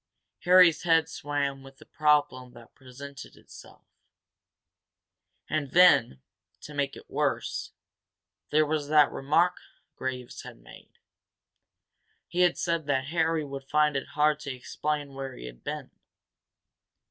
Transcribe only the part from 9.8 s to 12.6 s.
Graves had made. He had